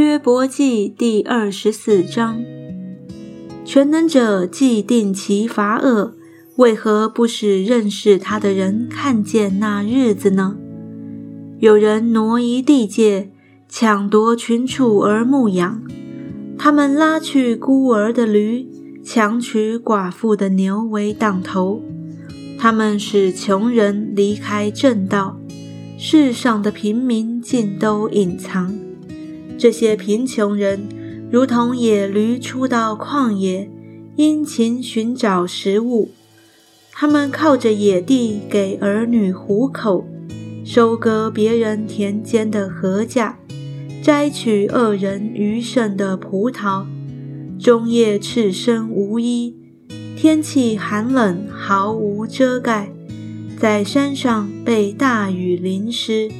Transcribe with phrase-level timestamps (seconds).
[0.00, 2.42] 约伯记第二十四章，
[3.66, 6.14] 全能者既定其罚恶，
[6.56, 10.56] 为何不使认识他的人看见那日子呢？
[11.58, 13.28] 有人挪移地界，
[13.68, 15.82] 抢夺群畜而牧养，
[16.56, 18.66] 他们拉去孤儿的驴，
[19.04, 21.82] 强取寡妇的牛为当头，
[22.58, 25.38] 他们使穷人离开正道，
[25.98, 28.74] 世上的平民尽都隐藏。
[29.60, 30.88] 这些贫穷人
[31.30, 33.70] 如同野驴出到旷野，
[34.16, 36.12] 殷勤寻找食物。
[36.90, 40.06] 他们靠着野地给儿女糊口，
[40.64, 43.34] 收割别人田间的禾稼，
[44.02, 46.86] 摘取恶人余剩的葡萄。
[47.58, 49.54] 终夜赤身无衣，
[50.16, 52.90] 天气寒冷，毫无遮盖，
[53.58, 56.30] 在山上被大雨淋湿。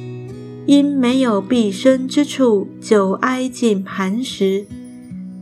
[0.67, 4.65] 因没有避身之处，就挨近磐石；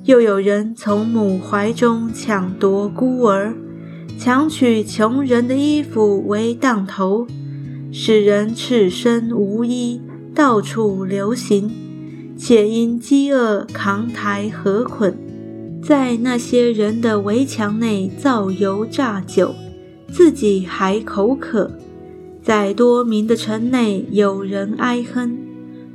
[0.06, 3.54] 又有人从母怀中抢夺孤儿，
[4.18, 7.28] 强取穷人的衣服为当头，
[7.92, 10.02] 使人赤身无衣，
[10.34, 11.70] 到处流行，
[12.38, 15.18] 且因饥饿扛抬河捆，
[15.84, 19.54] 在那些人的围墙内造油榨酒，
[20.10, 21.70] 自己还口渴。
[22.42, 25.38] 在多民的城内，有人哀哼，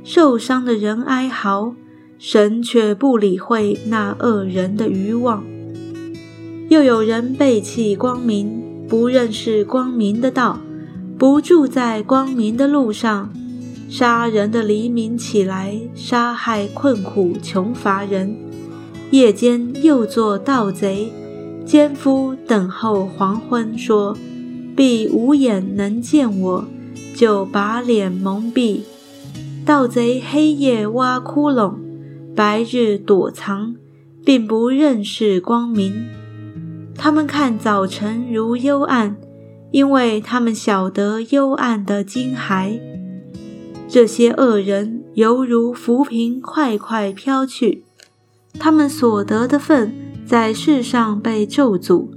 [0.03, 1.75] 受伤的人哀嚎，
[2.19, 5.43] 神却不理会那恶人的欲望。
[6.69, 10.59] 又有人背弃光明，不认识光明的道，
[11.17, 13.33] 不住在光明的路上，
[13.89, 18.35] 杀人的黎明起来，杀害困苦穷乏人；
[19.09, 21.11] 夜间又做盗贼，
[21.65, 24.15] 奸夫等候黄昏，说。
[24.75, 26.65] 必无眼能见我，
[27.15, 28.81] 就把脸蒙蔽。
[29.65, 31.75] 盗贼黑夜挖窟窿，
[32.35, 33.75] 白日躲藏，
[34.23, 36.05] 并不认识光明。
[36.97, 39.15] 他们看早晨如幽暗，
[39.71, 42.79] 因为他们晓得幽暗的惊骇。
[43.87, 47.85] 这些恶人犹如浮萍，快快飘去。
[48.59, 49.93] 他们所得的份，
[50.25, 52.14] 在世上被咒诅。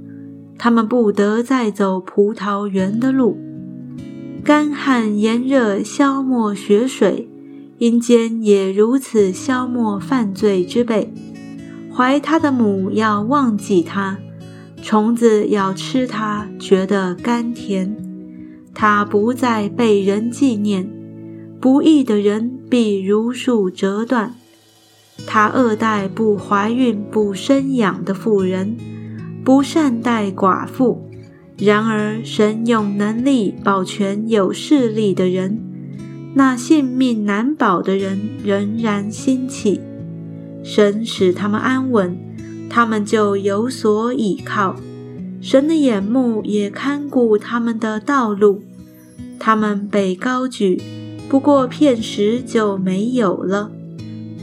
[0.59, 3.37] 他们不得再走葡萄园的路，
[4.43, 7.29] 干旱炎热消磨血水，
[7.77, 11.13] 阴间也如此消磨犯罪之辈。
[11.95, 14.19] 怀他的母要忘记他，
[14.81, 17.95] 虫子要吃他，觉得甘甜。
[18.73, 20.89] 他不再被人纪念，
[21.61, 24.35] 不义的人必如数折断。
[25.25, 28.77] 他恶待不怀孕不生养的妇人。
[29.43, 31.09] 不善待寡妇，
[31.57, 35.59] 然而神用能力保全有势力的人，
[36.35, 39.81] 那性命难保的人仍然兴起。
[40.63, 42.17] 神使他们安稳，
[42.69, 44.75] 他们就有所倚靠。
[45.41, 48.61] 神的眼目也看顾他们的道路。
[49.39, 50.81] 他们被高举，
[51.29, 53.71] 不过片时就没有了。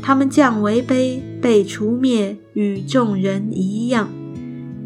[0.00, 4.08] 他们降为卑，被除灭，与众人一样。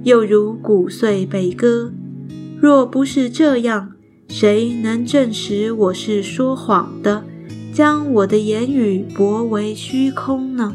[0.03, 1.93] 又如谷穗被割，
[2.61, 3.93] 若不是这样，
[4.28, 7.25] 谁能证实我是说谎的，
[7.72, 10.75] 将我的言语驳为虚空呢？